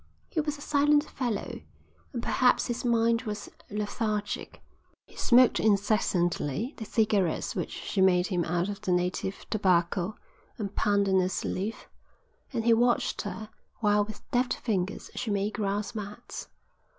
He 0.31 0.41
was 0.41 0.57
a 0.57 0.61
silent 0.61 1.03
fellow, 1.07 1.61
and 2.11 2.23
perhaps 2.23 2.65
his 2.65 2.83
mind 2.83 3.21
was 3.21 3.49
lethargic. 3.69 4.63
He 5.05 5.15
smoked 5.15 5.59
incessantly 5.59 6.73
the 6.77 6.85
cigarettes 6.85 7.55
which 7.55 7.69
she 7.69 8.01
made 8.01 8.25
him 8.25 8.43
out 8.43 8.67
of 8.67 8.81
the 8.81 8.91
native 8.91 9.45
tobacco 9.51 10.15
and 10.57 10.75
pandanus 10.75 11.45
leaf, 11.45 11.87
and 12.51 12.65
he 12.65 12.73
watched 12.73 13.21
her 13.21 13.49
while 13.81 14.03
with 14.03 14.27
deft 14.31 14.55
fingers 14.55 15.11
she 15.13 15.29
made 15.29 15.53
grass 15.53 15.93
mats. 15.93 16.47